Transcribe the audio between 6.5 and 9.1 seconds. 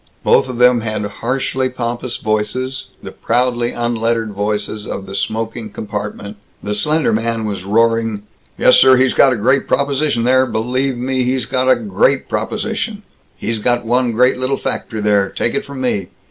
The slender man was roaring: "Yes, sir,